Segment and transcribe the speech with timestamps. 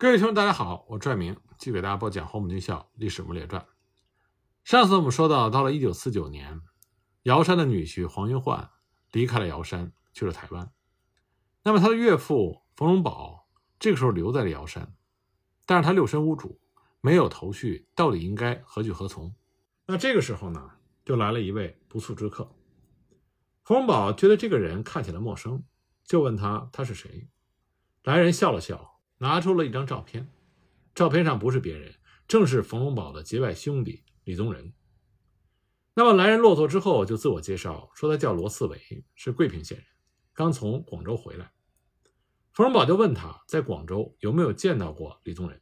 [0.00, 3.60] 各位听众，大家好，我拽明继续给大家播讲《黄埔军校历史人物列传》。
[4.62, 6.60] 上次我们说到，到了一九四九年，
[7.24, 8.70] 瑶山的女婿黄云焕
[9.10, 10.70] 离开了瑶山，去了台湾。
[11.64, 13.48] 那么他的岳父冯荣宝
[13.80, 14.94] 这个时候留在了瑶山，
[15.66, 16.60] 但是他六神无主，
[17.00, 19.34] 没有头绪，到底应该何去何从？
[19.86, 20.70] 那这个时候呢，
[21.04, 22.54] 就来了一位不速之客。
[23.64, 25.64] 冯荣宝觉得这个人看起来陌生，
[26.04, 27.28] 就问他他是谁。
[28.04, 28.97] 来人笑了笑。
[29.18, 30.28] 拿出了一张照片，
[30.94, 31.94] 照片上不是别人，
[32.26, 34.72] 正是冯荣宝的结拜兄弟李宗仁。
[35.94, 39.86] 那么来人落座之后，就自我介绍说他叫罗四伟，是桂平县人，
[40.32, 41.52] 刚从广州回来。
[42.52, 45.60] 冯荣宝就问他在广州有没有见到过李宗仁。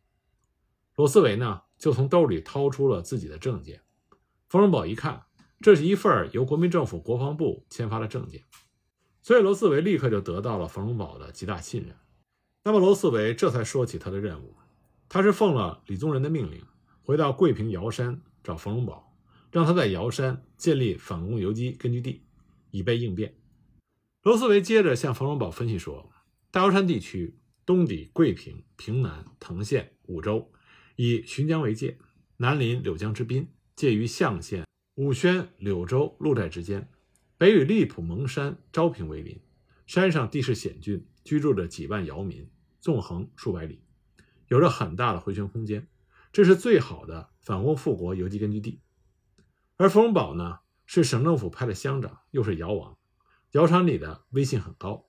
[0.94, 3.82] 罗四伟呢，就从兜里掏出了自己的证件。
[4.48, 5.24] 冯荣宝一看，
[5.60, 8.44] 这是一份由国民政府国防部签发的证件，
[9.22, 11.96] 所以罗四伟立刻就得到了冯荣宝的极大信任。
[12.66, 14.56] 那么罗四维这才说起他的任务，
[15.08, 16.60] 他是奉了李宗仁的命令，
[17.00, 19.16] 回到桂平瑶山找冯荣宝，
[19.52, 22.24] 让他在瑶山建立反攻游击根据地，
[22.72, 23.36] 以备应变。
[24.24, 26.10] 罗四维接着向冯荣宝分析说，
[26.50, 30.50] 大瑶山地区东抵桂平、平南、藤县、五州，
[30.96, 31.96] 以浔江为界，
[32.38, 36.90] 南临柳江之滨，介于象县、武宣、柳州鹿寨之间，
[37.38, 39.40] 北与荔浦蒙山、昭平为邻，
[39.86, 42.44] 山上地势险峻，居住着几万瑶民。
[42.80, 43.82] 纵横数百里，
[44.48, 45.88] 有着很大的回旋空间，
[46.32, 48.80] 这是最好的反攻复国游击根据地。
[49.76, 52.96] 而冯荣宝呢，是省政府派的乡长，又是瑶王，
[53.52, 55.06] 瑶山里的威信很高。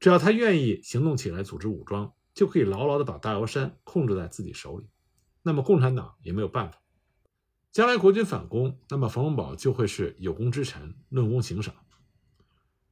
[0.00, 4.88] 只要他愿意行动起来，组织武装，就可以牢牢地把大瑶山控制在自己手里。
[5.42, 6.80] 那么共产党也没有办法。
[7.70, 11.74] 将来国军反攻，那么冯荣宝就会是有功之臣，论功行赏。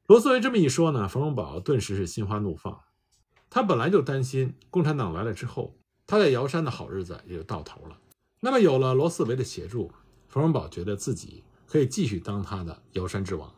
[0.06, 2.80] 罗思维这么一说呢，冯荣宝顿时是心花怒放。
[3.50, 7.98] 他本来就担心共产党来了之后，他在瑶山的好日子也就到头了。
[8.38, 9.92] 那么有了罗四维的协助，
[10.28, 13.52] 冯荣宝觉得自己可以继续当他的瑶山之王，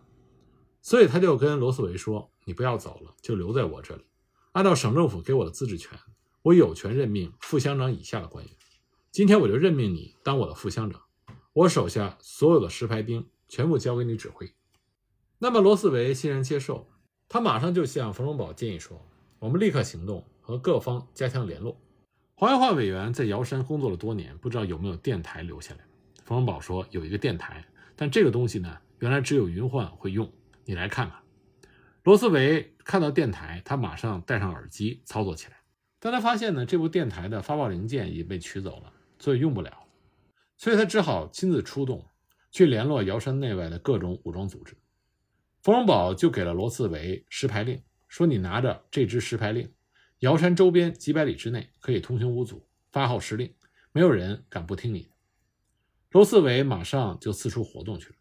[0.81, 4.03] 所以他就跟罗四维说：“你不要走了，就留在我这里。
[4.53, 5.99] 按照省政府给我的自治权，
[6.43, 8.55] 我有权任命副乡长以下的官员。
[9.11, 11.03] 今天我就任命你当我的副乡长，
[11.53, 14.53] 我手下所有的石牌兵全部交给你指挥。”
[15.39, 16.89] 那么罗四维欣然接受，
[17.29, 19.07] 他马上就向冯荣宝建议说。
[19.43, 21.77] 我们立刻行动，和各方加强联络。
[22.37, 25.81] 黄云焕委员在瑶山工作了多年，不知道有没有电台留下来。
[26.25, 27.67] 冯荣宝说有一个电台，
[27.97, 30.33] 但这个东西呢，原来只有云焕会用。
[30.65, 31.19] 你来看看。
[32.05, 35.57] 罗斯维看到电台，他马上戴上耳机操作起来。
[35.99, 39.77] 但他发现呢，这部电台的发报零件已被取走了，所以用不了。
[40.57, 42.07] 所以他只好亲自出动，
[42.53, 44.77] 去联络瑶山内外的各种武装组织。
[45.65, 47.83] 冯荣宝就给了罗斯维石牌令。
[48.13, 49.73] 说你拿着这支石牌令，
[50.19, 53.55] 瑶山周边几百里之内可以通行无阻，发号施令，
[53.91, 55.09] 没有人敢不听你的。
[56.11, 58.17] 罗四维马上就四处活动去了。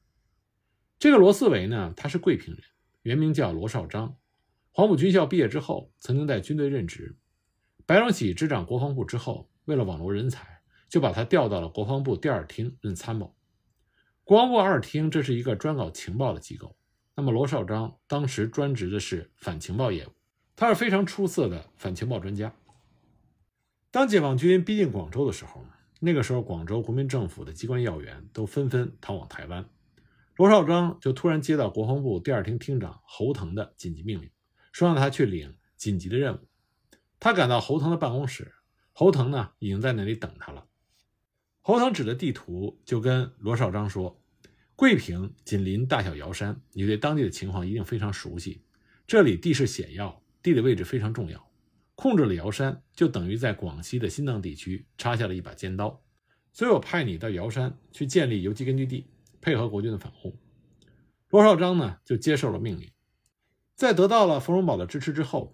[0.97, 2.63] 这个罗四维呢，他是桂平人，
[3.01, 4.15] 原名叫罗绍章。
[4.71, 7.17] 黄埔军校毕业之后，曾经在军队任职。
[7.85, 13.35] 白崇禧执掌国防部之后，为了网罗人才，就把他调到了国防部第二厅任参谋。
[14.23, 16.77] 国防部二厅这是一个专搞情报的机构。
[17.13, 20.11] 那么罗绍章当时专职的是反情报业务，
[20.55, 22.53] 他是非常出色的反情报专家。
[23.91, 25.65] 当解放军逼近广州的时候，
[25.99, 29.69] 那个时候广州国民政府的机关要员都纷纷逃往台湾，
[30.37, 34.31] 罗绍章就突然接到国防部第二厅厅长侯腾的紧急命令，
[34.71, 36.47] 说让他去领紧急的任务。
[37.19, 38.53] 他赶到侯腾的办公室，
[38.93, 40.65] 侯腾呢已经在那里等他了。
[41.59, 44.20] 侯腾指着地图就跟罗绍章说。
[44.81, 48.63] 桂平紧邻大小瑶山，你对当地的情况一定非常熟悉。
[49.05, 51.51] 这里地势险要，地理位置非常重要。
[51.93, 56.01] 控制了瑶山，就等于在广西的新藏地区插下了一把尖刀。
[56.51, 59.05] 所以我派你到瑶山去建立游击根据地，
[59.39, 60.35] 配合国军的反攻。
[61.29, 62.89] 罗绍章呢，就接受了命令。
[63.75, 65.53] 在得到了冯荣宝的支持之后，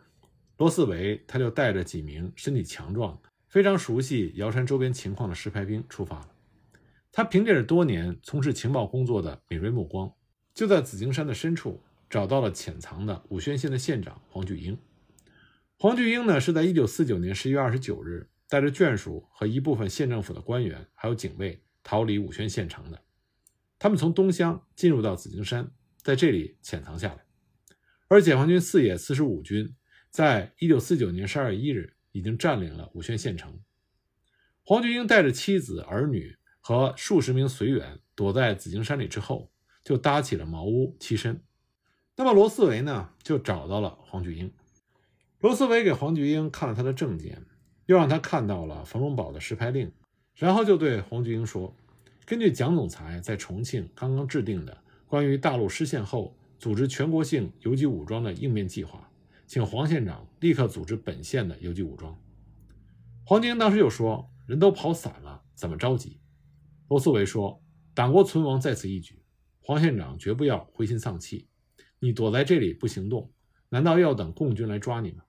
[0.55, 6.29] 罗四维他就带着几名身体强壮、非常熟悉瑶山周边情况的石牌兵出发了。
[7.17, 10.13] 他凭借着多年从事情报工作的敏锐目光，
[10.53, 14.77] 就在紫荆山的深处找到了潜藏的武宣县的县长黄巨英。
[15.79, 23.01] 黄巨英呢，是在1949年11月29日带着眷属和一部分县政府的官员，还有警卫逃离武宣县城的。
[23.79, 25.71] 他们从东乡进入到紫荆山，
[26.03, 27.25] 在这里潜藏下来。
[28.09, 29.73] 而解放军四野四十五军
[30.11, 33.59] 在1949年12月1日已经占领了武宣县城。
[34.61, 36.37] 黄巨英带着妻子儿女。
[36.67, 39.49] 和数十名随员躲在紫荆山里之后，
[39.85, 41.41] 就搭起了茅屋栖身。
[42.17, 44.51] 那么罗四维呢，就找到了黄菊英。
[45.39, 47.41] 罗四维给黄菊英看了他的证件，
[47.85, 49.89] 又让他看到了冯荣宝的实牌令，
[50.35, 51.73] 然后就对黄菊英说
[52.27, 59.09] ：“根据蒋总裁在重庆刚刚制定的关于大陆失陷后组织全国性游击武装的应变计划，
[59.45, 62.13] 请黄县长立刻组织本县的游击武装。”
[63.23, 66.19] 黄菊英当时就说：“人都跑散了，怎么着急？”
[66.87, 67.63] 罗斯维说
[67.93, 69.21] ：“党国存亡在此一举，
[69.59, 71.47] 黄县长绝不要灰心丧气。
[71.99, 73.31] 你躲在这里不行动，
[73.69, 75.23] 难道要等共军来抓你吗？”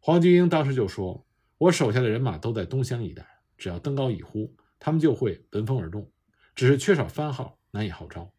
[0.00, 1.24] 黄菊英当时就说。
[1.60, 3.26] 我手下的人马都在东乡一带，
[3.56, 6.08] 只要登高一呼，他们就会闻风而动，
[6.54, 8.32] 只是缺少番号，难以号召。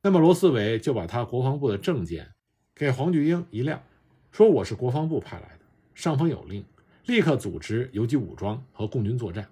[0.00, 2.32] 那么罗斯维就把他国防部的证件
[2.72, 3.82] 给黄菊英一亮，
[4.30, 6.64] 说：“我是国防部派来的，上峰有令，
[7.06, 9.50] 立刻组织游击武装和共军作战。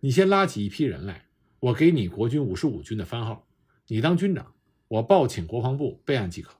[0.00, 1.25] 你先拉起一批人来，
[1.60, 3.46] 我给你国军五十五军的番号，
[3.88, 4.54] 你当军长，
[4.88, 6.54] 我报请国防部备案即可。”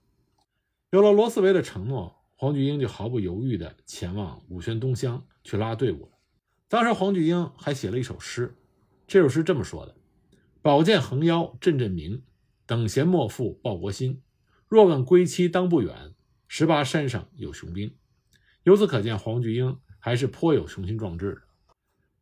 [0.90, 2.14] 有了罗斯维的承诺。
[2.38, 6.10] 黄菊英就毫不犹豫地前往武宣东乡去拉队伍了。
[6.68, 8.54] 当时黄菊英还写了一首诗，
[9.06, 9.96] 这首诗这么说的
[10.60, 12.22] ：“宝剑横腰阵阵鸣，
[12.66, 14.20] 等闲莫负报国心。
[14.68, 16.12] 若问归期当不远，
[16.46, 17.96] 十八山上有雄兵。”
[18.64, 21.42] 由此可见，黄菊英还是颇有雄心壮志的。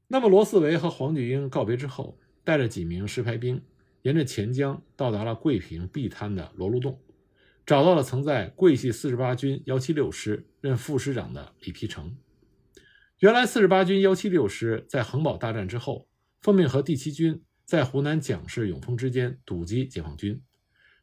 [0.07, 3.63] 那么，罗斯维和黄菊英告别之后，带着几名石牌兵，
[4.03, 7.01] 沿着钱江到达了桂平碧滩的罗禄洞。
[7.67, 12.15] 找到了曾在桂系四十八军幺七六师任副师长的李丕成。
[13.21, 16.07] 原来四十八军幺七六师在衡宝大战之后，
[16.43, 20.43] 奉命和第七军在湖南蒋氏、永丰之间堵击解放军，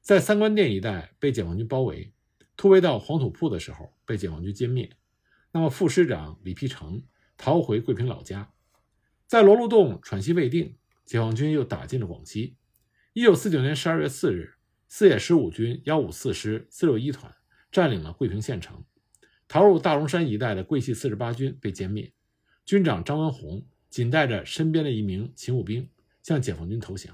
[0.01, 2.13] 在三官店一带被解放军包围，
[2.55, 4.91] 突围到黄土铺的时候被解放军歼灭。
[5.51, 7.01] 那么副师长李丕成
[7.35, 8.51] 逃回桂平老家，
[9.25, 10.75] 在罗禄洞喘息未定，
[11.11, 12.55] 解放军又打进了广西。
[13.11, 14.53] 一九四九年十二月四日。
[14.87, 17.33] 四野十五军幺五四师四六一团
[17.69, 18.85] 占领了桂平县城，
[19.45, 22.13] 逃入大龙山一带的桂系四十八军被歼灭，
[22.65, 25.89] 军长张文宏仅带着身边的一名勤务兵
[26.23, 27.13] 向解放军投降。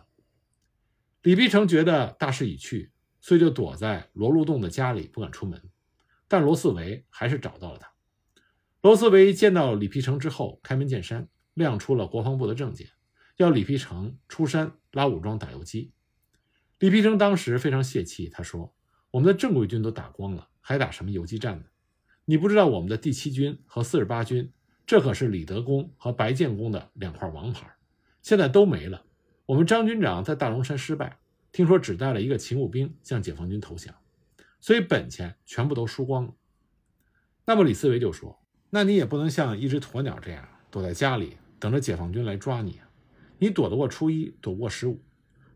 [1.24, 5.60] 李必成觉得大势已去，所以就躲在罗禄洞的家里不敢出门，
[6.28, 7.92] 但罗四维还是找到了他。
[8.82, 12.90] 罗四维见到李必成之后，开门见山亮出了国防部的证件，
[13.38, 15.94] 要李必成出山拉武装打游击。
[16.80, 18.76] 李丕成当时非常泄气，他说
[19.10, 21.66] ：“我们的正规军都打光了，还打什么游击战呢？
[22.26, 24.52] 你不知道我们的第七军和四十八军，
[24.86, 27.76] 这可是李德公和白建功的两块王牌，
[28.22, 29.06] 现在都没了。
[29.46, 31.20] 我们张军长在大龙山失败，
[31.52, 33.96] 听说只带了一个勤务兵向解放军投降，
[34.60, 36.34] 所以本钱全部都输光了。”
[37.46, 38.40] 那么李思维就说
[38.72, 42.87] ：“那你也不能像一只鸵鸟这样躲在家里等着解放军来抓你啊！
[43.40, 45.04] 你躲得过初一，躲不过十五。”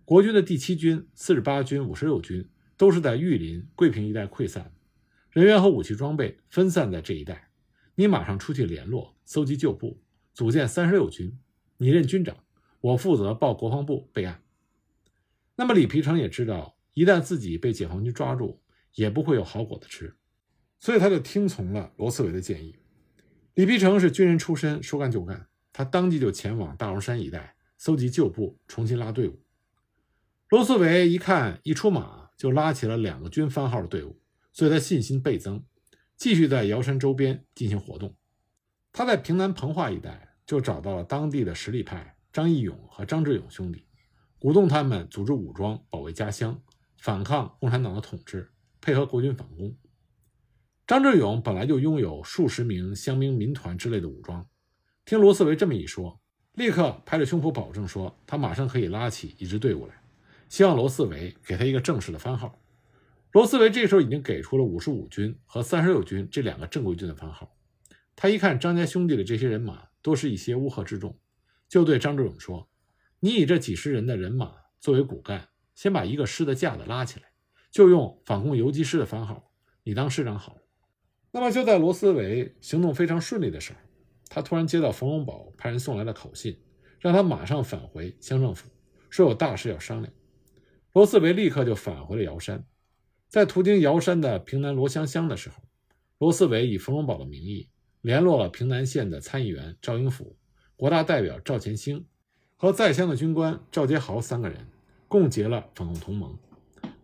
[0.03, 4.73] 国军的第七军、四十八军、五十六军都是在玉林、桂平一带溃散，
[5.29, 7.49] 人员和武器装备分散在这一带。
[7.95, 10.01] 你马上出去联络、搜集旧部，
[10.33, 11.37] 组建三十六军。
[11.77, 12.35] 你任军长，
[12.81, 14.43] 我负责报国防部备案。
[15.55, 18.61] 那么李皮成也知道，一旦自己被解放军抓住，
[18.95, 20.15] 也不会有好果子吃，
[20.79, 22.75] 所以他就听从了罗斯伟的建议。
[23.53, 29.41] 李皮成是军人出身，说干就干，他当即就前往大龙山一带搜集旧部，重新拉队伍。
[30.49, 34.21] 罗斯维一看，一出马就拉起了两个军番号的队伍，
[34.53, 35.65] 所以他信心倍增，
[36.15, 38.15] 继续在瑶山周边进行活动。
[38.91, 43.87] 他在平南彭化一带就找到了当地的实力派张义勇和张志勇兄弟，
[44.37, 46.61] 鼓动他们组织武装保卫家乡，
[46.99, 49.75] 反抗共产党的统治，配合国军反攻。
[50.85, 54.47] 张志勇本来就拥有数十名乡兵民团之类的武装，
[55.03, 56.21] 听罗斯维这么一说，
[56.53, 59.93] 立刻拍着胸脯保证说，他马上可以拉起一支队伍来。
[60.49, 62.59] 希望罗斯维给他一个正式的番号。
[63.31, 67.55] 罗斯维这时候已经给出了五十五军和三十六军这两个正规军的番号。
[68.17, 71.17] 他一看张家兄弟的这些人马都是一些乌合之众，
[71.69, 72.69] 就对张志勇说
[73.21, 77.27] ：“你以这几十人的人马作为骨干，先把一个师的架子拉起来，
[77.71, 79.53] 就用反攻游击师的番号，
[79.83, 80.57] 你当师长好。”
[81.31, 83.79] 那么就在罗斯维行动非常顺利的时候，
[84.33, 86.57] 他突然接到冯荣宝派人送来的口信，
[87.01, 88.69] 让他马上返回乡政府，
[89.09, 90.13] 说有大事要商量。
[90.93, 92.63] 罗斯维立刻就返回了瑶山，
[93.27, 95.57] 在途经瑶山的平南罗香乡的时候，
[96.17, 97.67] 罗斯维以冯荣宝的名义
[97.99, 100.37] 联络了平南县的参议员赵英甫、
[100.77, 102.05] 国大代表赵前兴
[102.55, 104.65] 和在乡的军官赵杰豪三个人，
[105.09, 106.39] 共结了反共同盟。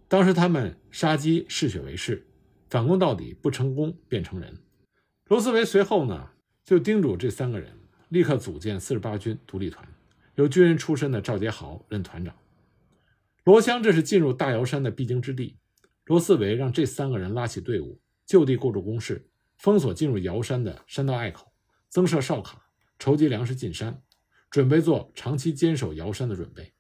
[0.08, 2.26] 当时他们杀鸡嗜血为事，
[2.70, 4.58] 反攻到底不成功便成仁。
[5.26, 6.30] 罗斯维随后呢，
[6.68, 7.72] 就叮嘱这三个人
[8.10, 9.88] 立刻组建四十八军独立团，
[10.36, 12.36] 由军人出身的赵杰豪任团长。
[13.46, 15.56] 罗香这是进入大瑶山的必经之地，
[16.08, 21.54] 罗四维让这三个人拉起队伍，就地构筑工事，封锁进入瑶山的山道隘口，
[21.88, 22.62] 增设哨卡，
[23.00, 24.02] 筹集粮食进山，
[24.50, 26.74] 准备做长期坚守瑶山的准备。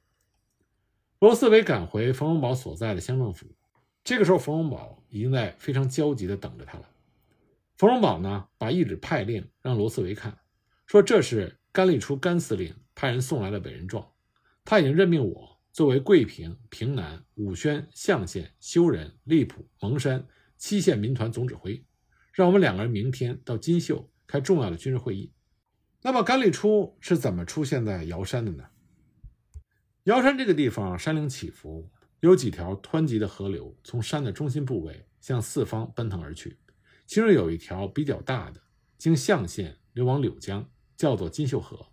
[1.19, 3.55] 罗思维赶回冯永宝所在的乡政府，
[4.03, 6.89] 这个时候冯永宝已经在非常焦急地等着他了。
[7.77, 10.35] 冯永宝呢，把一纸派令让罗斯维看，
[10.87, 14.03] 说这是甘立初甘司令派人送来的委任状，
[14.65, 20.25] 他已经任命我作为桂平、平南、武宣、象县、修仁、荔浦、蒙山
[20.57, 21.85] 七县民团总指挥，
[22.33, 25.31] 让我们两个人明天到金秀开重要的军事会议。
[26.01, 28.63] 那么甘立初是怎么出现在瑶山的呢？
[30.05, 31.91] 瑶山这个地方山岭起伏，
[32.21, 36.57] 有几条湍急的河流从山的中心部位向四方奔腾而去，
[37.07, 38.61] 其中有一条比较大的，
[38.97, 41.87] 经象县流往柳江，叫做金秀河。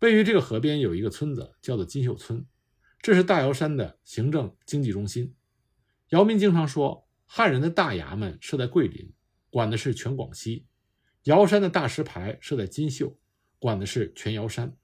[0.00, 2.46] 位于这个河边有一个村子，叫做金秀村，
[3.00, 5.34] 这是大瑶山的行政经济中心。
[6.08, 9.12] 姚民经常说，汉人的大衙门设在桂林，
[9.50, 10.66] 管的是全广西；
[11.24, 13.18] 瑶山的大石牌设在金秀，
[13.58, 14.76] 管的是全瑶山。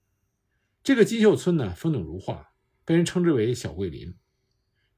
[0.83, 2.53] 这个金秀村呢，风景如画，
[2.85, 4.15] 被人称之为小桂林。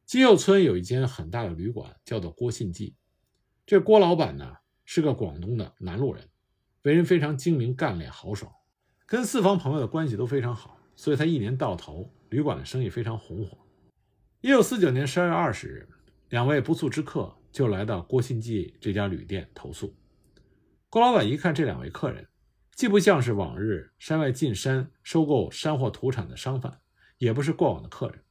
[0.05, 2.97] 金秀村有一间很大的旅馆，叫做郭信记。
[3.73, 6.29] 这郭老板呢，是个广东的南路人，
[6.83, 8.53] 为人非常精明干练豪爽，
[9.07, 13.57] 跟四方朋友的关系都非常好，所以他一年到头旅馆的生意非常红火。
[14.43, 15.89] 一九四九年十二月二十日，
[16.29, 19.97] 两位不速之客就来到郭信记这家旅店投宿。
[20.91, 22.29] 郭老板一看这两位客人。
[22.75, 26.79] 既不像是往日山外进山收购山货土产的商贩，
[27.17, 28.23] 也不是过往的客人。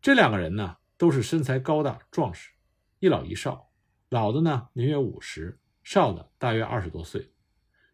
[0.00, 2.50] 这两个人呢，都是身材高大壮实，
[2.98, 3.68] 一老一少。
[4.12, 7.30] 老的呢年约五十，少的大约二十多岁。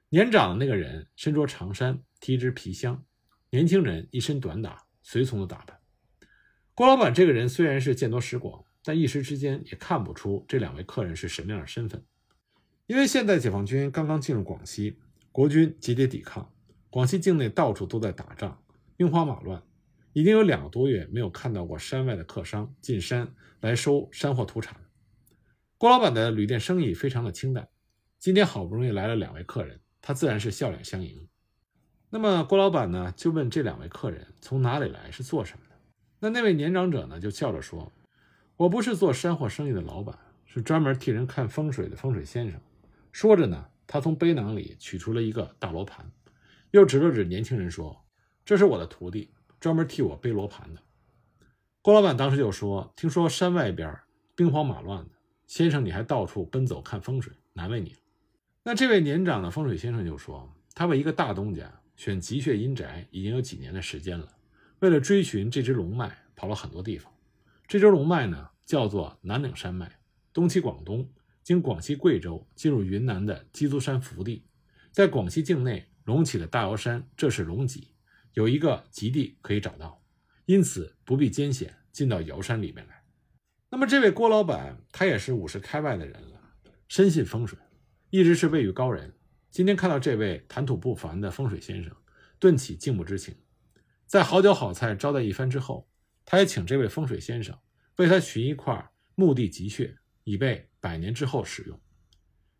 [0.08, 2.96] 年长的那个人身着长衫，提支皮箱；
[3.50, 5.78] 年轻人一身短打，随从的打扮。
[6.74, 12.04] 郭老板这个人虽然是见多识广，但一时之间也看不出这两位客人是什么样的身份，
[12.88, 14.98] 因为现在解放军刚刚进入广西。
[15.30, 16.52] 国军节节抵抗，
[16.90, 18.60] 广西境内到处都在打仗，
[18.96, 19.62] 兵荒马乱，
[20.14, 24.74] 已经有两个多月没有看到过山外的客商进山来收山货土产。
[25.80, 27.68] 郭老板的旅店生意非常的清淡，
[28.18, 31.28] 今天好不容易来了两位客人，他自然是笑脸相迎。
[32.10, 35.76] 那么郭老板呢，就问这两位客人从哪里来，是做什么的？
[36.18, 37.92] 那那位年长者呢，就笑着说
[38.58, 42.60] ：“我不是做山货生意的老板，是专门替人看风水的风水先生。”
[43.12, 43.68] 说着呢。
[43.90, 46.04] 他从背囊里取出了一个大罗盘，
[46.72, 48.04] 又指了指年轻人说
[48.44, 50.82] ：“这是我的徒弟，专门替我背罗盘的。”
[51.80, 53.98] 郭老板当时就说：“听说山外边
[54.36, 55.12] 兵荒马乱的，
[55.48, 57.98] 先生你还到处奔走看风水，难为你了。”
[58.62, 64.28] 那这位年长的风水先生就说：“他为一个大东家选吉穴阴宅已经有几年的时间了，
[64.78, 67.12] 为了追寻这只龙脉，跑了很多地方。
[67.66, 69.98] 这只龙脉呢，叫做南岭山脉，
[70.32, 71.10] 东起广东。”
[71.44, 74.44] 经广西贵州进入云南的鸡足山腹地，
[74.92, 77.88] 在广西境内隆起的大瑶山，这是龙脊，
[78.34, 80.04] 有一个极地可以找到，
[80.44, 82.97] 因此不必艰险进到瑶山里面来。
[83.70, 86.40] 那么这位郭老板，他也是五十开外的人了，
[86.88, 87.58] 深信风水，
[88.10, 89.14] 一直是位于高人。
[89.50, 91.94] 今天看到这位谈吐不凡的风水先生，
[92.38, 93.36] 顿起敬慕之情。
[94.06, 95.86] 在好酒好菜招待一番之后，
[96.24, 97.58] 他也请这位风水先生
[97.96, 99.96] 为他寻一块墓地吉穴。
[100.24, 101.80] 以备百年之后使用。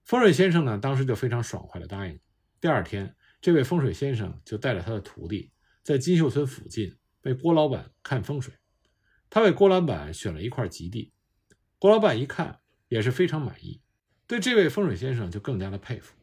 [0.03, 2.19] 风水先生呢，当时就非常爽快的答应。
[2.59, 8.55] 第二天，这位风水先生就带着他的徒弟，在金秀村附近为郭老板看风水。
[9.31, 11.13] 他为郭老板选了一块吉地。
[11.79, 13.81] 郭老板一看也是非常满意，
[14.27, 16.15] 对这位风水先生就更加的佩服。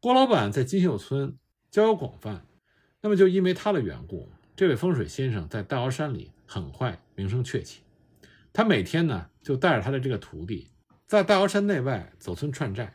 [0.00, 1.36] 郭老板在金秀村
[1.70, 2.46] 交友广泛，
[3.00, 7.82] 那么就因为他的缘故，这位风水先生在大瑶山里很快名声鹊起。
[8.52, 10.70] 他每天呢，就带着他的这个徒弟，
[11.06, 12.94] 在大瑶山内外走村串寨。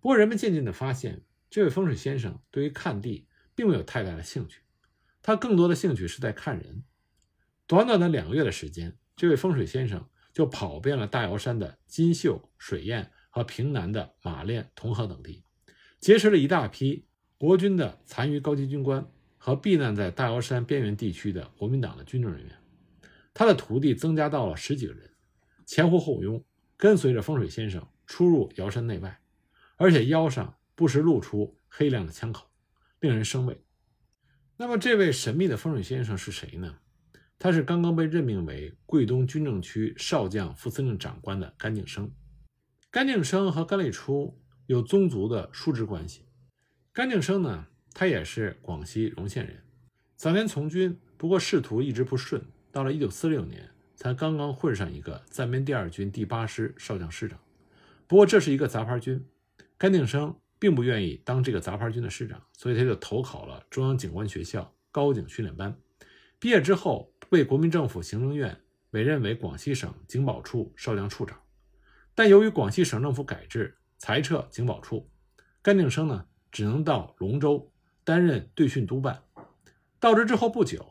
[0.00, 4.62] 不过，人们渐渐地发现，这位风水先生对于看地并没有太大的兴趣，
[5.20, 6.82] 他更多的兴趣是在看人。
[7.70, 15.44] 短短的两个月的时间，这位风水先生就跑遍了大瑶山的金秀、水燕和平南的马练、同河等地，
[16.00, 17.06] 结识了一大批
[17.38, 19.08] 国军的残余高级军官
[19.38, 22.52] 和避难在大瑶山边缘地区的国民党的军政人员。
[23.32, 25.08] 他的徒弟增加到了十几个人，
[25.64, 26.44] 前呼后拥，
[26.76, 29.20] 跟随着风水先生出入瑶山内外，
[29.76, 32.50] 而且腰上不时露出黑亮的枪口，
[32.98, 33.62] 令人生畏。
[34.56, 36.78] 那么，这位神秘的风水先生是谁呢？
[37.42, 42.12] 他是刚刚被任命为桂东军政区少将副司令长官的甘敬生。
[42.90, 46.26] 甘敬生和甘立初有宗族的叔侄关系。
[46.92, 49.56] 甘敬生呢，他也是广西容县人，
[50.16, 52.44] 早年从军，不过仕途一直不顺。
[52.70, 57.40] 到了一九四六年，才刚刚混上一个暂编第二军第八师少将师长。
[58.06, 59.24] 不过这是一个杂牌军，
[59.78, 65.74] 甘定生并不愿意当这个杂牌军的师长，所以他就投考了中央警官学校高警训练班。
[66.38, 68.60] 毕业之后，被国民政府行政院
[68.90, 71.38] 委任为广西省警保处少将处长。
[72.12, 75.08] 但由于广西省政府改制，裁撤警保处，
[75.62, 77.72] 甘敬生呢只能到龙州
[78.02, 79.22] 担任队训督办。
[80.00, 80.84] 到职之后不久，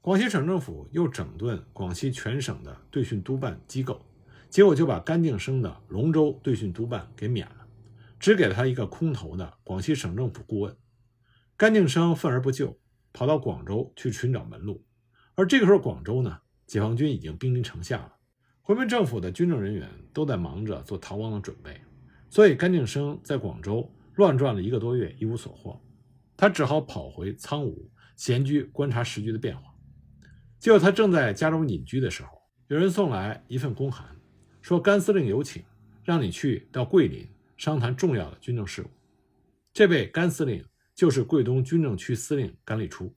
[0.00, 4.04] 广西省政府又整顿广西全省的队训督办机构，
[4.50, 7.64] 结果就把甘敬生的龙州队训督办给免了，
[8.18, 10.76] 只给了他一个空头的广西省政府顾问。
[11.56, 12.76] 甘敬生愤而不救，
[13.12, 14.84] 跑到广州去寻找门路。
[15.36, 18.12] 而这个时候，广州呢，解放军已经兵临城下了，
[18.62, 21.78] 国民政府的军政人员都在忙着做逃亡的准备，
[22.30, 25.78] 所以甘敬生在广州乱转了一个多月，一无所获，
[26.38, 29.74] 他只好跑回苍梧闲居，观察时局的变化。
[30.58, 32.30] 结果他正在家中隐居的时候，
[32.68, 34.16] 有人送来一份公函，
[34.62, 35.62] 说甘司令有请，
[36.02, 37.28] 让你去到桂林
[37.58, 38.86] 商谈重要的军政事务。
[39.74, 40.64] 这位甘司令
[40.94, 43.14] 就是桂东军政区司令甘立初。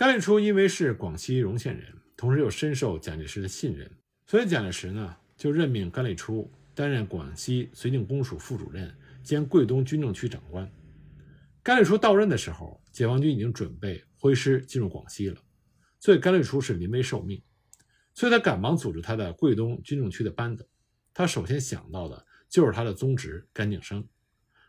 [0.00, 3.86] 甘立初因为是广西容县人，同时又深受蒋介石的信任，
[4.26, 10.66] 所以蒋介石呢就任命甘立初担任广西绥靖公署副主任兼桂东军政区长官。
[11.62, 15.36] 甘立初到任的时候，解放军已经准备挥师进入广西了，
[15.98, 17.42] 所以甘立初是临危受命，
[18.14, 20.66] 所以他赶忙组织他的桂东军政区的班子。
[21.12, 24.08] 他首先想到的就是他的宗侄甘敬生，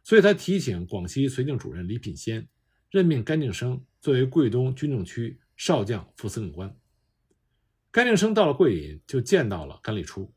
[0.03, 2.50] 所以他提请广西绥靖主任李品仙
[2.89, 3.81] 任命甘敬生。
[4.01, 6.75] 作为桂东军政区少将副司令官，
[7.91, 10.34] 甘敬生到了桂林，就见到了甘立初。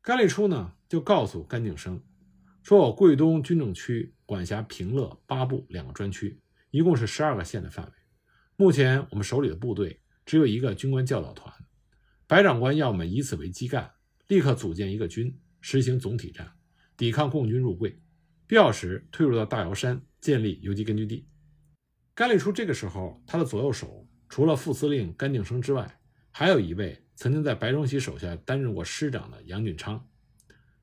[0.00, 2.00] 甘立初呢，就告诉甘敬生，
[2.62, 7.92] 说我桂东军政区管辖平乐、八部两个专区，一共是十二个县的范围。
[8.54, 11.52] 目前我们手里的部队只有一个军官教导团，
[12.28, 13.90] 白长官要我们以此为基干，
[14.28, 16.52] 立刻组建一个军，实行总体战，
[16.96, 18.00] 抵抗共军入桂，
[18.46, 21.26] 必要时退入到大瑶山，建立游击根据地。
[22.18, 26.00] 甘立初这个时候，他的左右手除了副司令甘敬生之外，
[26.32, 30.04] 还有一位曾经在白崇禧手下担任过师长的杨俊昌。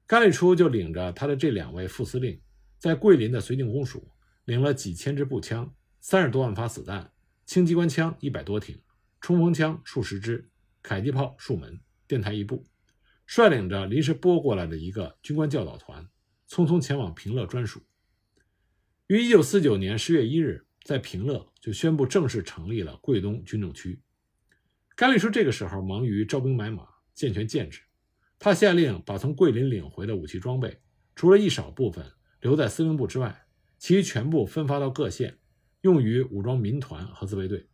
[0.07, 2.41] 甘立初就领着他的这两位副司令，
[2.79, 4.09] 在桂林的绥靖公署
[4.45, 7.11] 领了几千支步枪、三十多万发子弹、
[7.45, 8.81] 轻机关枪一百多挺、
[9.19, 10.49] 冲锋枪数十支、
[10.81, 12.65] 迫击炮数门、电台一部，
[13.25, 16.07] 率领着临时拨过来的一个军官教导团，
[16.49, 17.81] 匆匆前往平乐专署。
[19.07, 20.64] 于一九四九年十月一日。
[20.85, 23.99] 在平乐就宣布正式成立了桂东军政区。
[24.95, 27.81] 甘立初这个时候忙于招兵买马、健全建制，
[28.37, 30.79] 他下令把从桂林领回的武器装备，
[31.15, 32.05] 除了一少部分
[32.39, 33.47] 留在司令部之外，
[33.79, 35.39] 其余全部分发到各县，
[35.81, 37.67] 用于武装民团和自卫队。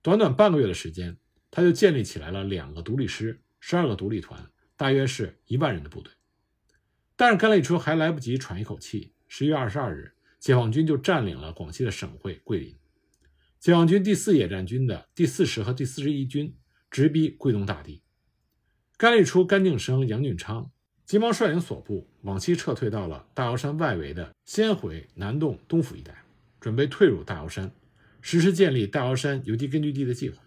[0.00, 1.18] 短短半个月的时间，
[1.50, 6.10] 他就建立起来了两个独立师、十二个独立团，大约是一万人的部队。
[7.16, 10.14] 但是甘立初还来不及喘一口气，十一月二十二日。
[10.40, 12.74] 解放军就占领了广西的省会桂林。
[13.60, 16.56] 解放军第四野战军的第四十和第四十一军
[16.90, 18.02] 直逼桂东大地。
[18.96, 20.70] 甘立初、甘敬生、杨俊昌
[21.04, 26.24] 急忙率领所部往西撤退到了大瑶山外围的仙回、南洞、东府一带，
[26.58, 27.70] 准备退入大瑶山，
[28.20, 30.42] 实施建立大瑶山游击根据地的计划。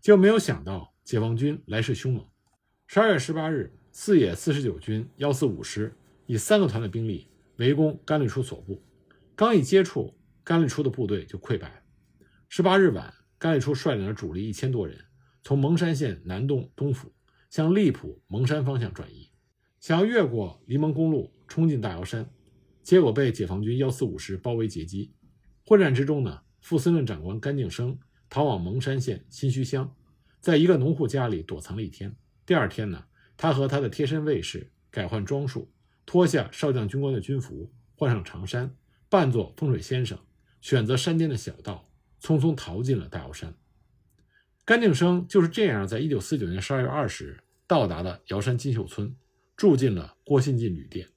[0.00, 2.26] 就没有想到解放军来势凶猛。
[2.86, 5.94] 十二月十八日，四野四十九军幺四五师
[6.26, 8.82] 以三个团的兵力围攻甘立初所部。
[9.40, 11.82] 刚一接触，甘立初的部队就溃败。
[12.50, 15.02] 十八日晚，甘立初率领了主力一千多人，
[15.42, 17.14] 从蒙山县南洞东府
[17.48, 19.30] 向荔浦蒙山方向转移，
[19.80, 22.30] 想要越过黎蒙公路冲进大瑶山，
[22.82, 25.14] 结果被解放军幺四五师包围截击。
[25.64, 27.98] 混战之中呢，副司令长官甘敬生
[28.28, 29.96] 逃往蒙山县新圩乡，
[30.38, 32.14] 在一个农户家里躲藏了一天。
[32.44, 33.06] 第二天呢，
[33.38, 35.72] 他和他的贴身卫士改换装束，
[36.04, 38.76] 脱下少将军官的军服，换上长衫。
[39.10, 40.16] 扮作风水先生，
[40.60, 41.90] 选择山间的小道，
[42.22, 43.52] 匆匆逃进了大瑶山。
[44.64, 49.16] 甘敬生就是这样，在一九四九年十二月二十日到达了瑶山金秀村，
[49.56, 51.08] 住进了郭信进旅店。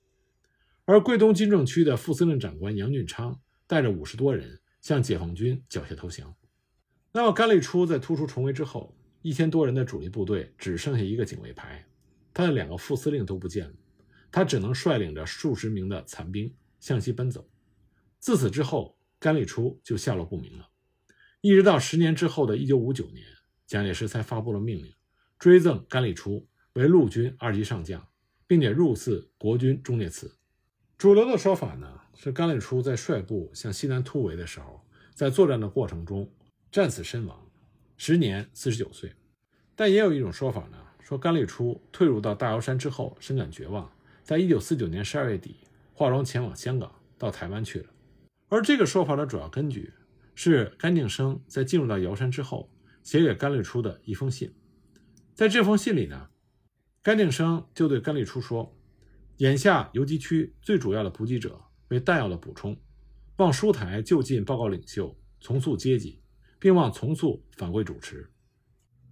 [0.86, 6.36] 而桂东军政区的副司令长官杨俊昌带着五十多人向解放军缴械投降。
[7.12, 11.86] 那么甘立初在突出重围之后，一千多人的主力部队只剩下一个警卫排，
[12.34, 13.76] 他的两个副司令都不见了，
[14.32, 17.48] 他只能率领着数十名的残兵向西奔走。
[18.24, 20.70] 自此之后，甘立初就下落不明了。
[21.42, 23.22] 一直到十年之后的一九五九年，
[23.68, 24.94] 蒋介石才发布了命令，
[25.38, 28.08] 追赠甘立初为陆军二级上将，
[28.48, 30.38] 并且入祀国军忠烈祠。
[30.98, 34.80] 主流的说法呢是甘立初在率部向西南突围的时候，
[35.14, 36.34] 在作战的过程中
[36.72, 37.52] 战死身亡，
[37.98, 39.12] 时年四十九岁。
[39.76, 43.92] 但也有一种说法呢，说甘立初退入到大瑶山之后，深感绝望，
[44.24, 45.58] 在一九四九年十二月底
[45.94, 46.90] 化妆前往香港。
[47.16, 47.93] 到台湾去了。
[48.54, 49.92] 而这个说法的主要根据
[50.36, 54.54] 是甘敬生在进入到瑶山之后写给甘丽初的一封信。
[55.34, 56.30] 在这封信里呢，
[57.02, 58.78] 甘敬生就对甘丽初说
[59.38, 62.80] ：“眼下游击区最主要的补给者为弹药的补充，
[63.38, 66.22] 望书台就近报告领袖，从速接济，
[66.60, 68.30] 并望从速返回主持。”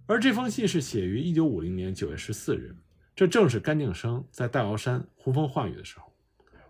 [0.06, 2.76] 而这封信是写于一九五零年九月十四日，
[3.16, 6.12] 这正是甘敬生在大瑶山呼风唤雨的时候。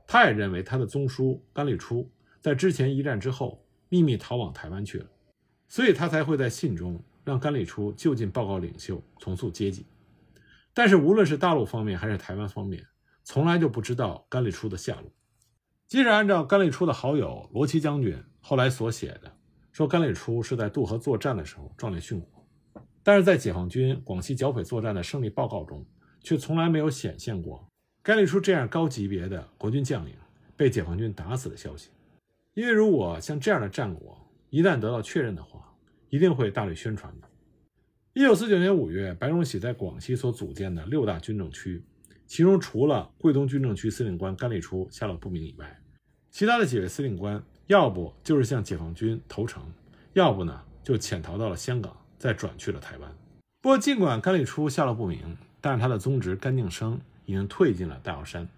[0.06, 2.10] 他也认为他的宗叔甘丽初
[2.42, 5.06] 在之前一战之后秘密逃往台湾去了，
[5.68, 9.86] 所以他才会在信中让甘丽初就近报告领袖，重塑阶级。
[10.74, 12.84] 但是无论是大陆方面还是台湾方面，
[13.22, 15.10] 从来就不知道甘丽初的下落。
[15.86, 19.32] 即使按照甘丽初的好友罗奇将军后来所写的，
[19.70, 22.28] 说甘丽初是在渡河作战的时候壮烈殉国。
[23.04, 25.84] 但是在解放军广西剿匪作战的胜利报告中，
[26.22, 27.68] 却从来没有显现过
[28.02, 30.14] 甘丽初这样高级别的国军将领
[30.56, 31.90] 被解放军打死的消息。
[32.54, 34.18] 因为如果像这样的战果
[34.50, 35.74] 一旦得到确认的话，
[36.10, 37.28] 一定会大力宣传的。
[38.12, 41.82] 一九四九年五月，白崇禧在广西所组建的六大军政区，
[42.26, 45.80] 其中除了桂东军政区司令官甘丽初下落不明以外，
[46.30, 49.62] 其他的几位司令官要不就是向解放军投诚，
[50.12, 51.96] 要不呢就潜逃到了香港。
[52.22, 53.12] 再转去了台湾。
[53.60, 58.48] 不过，尽管甘丽初下落不明，但是他的宗侄甘敬生已经退进了大瑶山。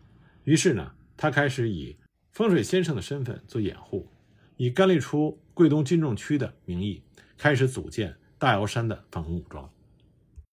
[0.44, 1.96] 于是呢，他开始以
[2.34, 4.08] 风水先生的身份做掩护，
[4.56, 7.00] 以甘利出桂东军政区的名义，
[7.38, 9.70] 开始组建大瑶山的反攻武装。